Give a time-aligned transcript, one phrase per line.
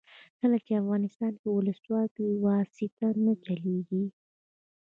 [0.39, 4.03] کله چې افغانستان کې ولسواکي وي واسطه نه چلیږي.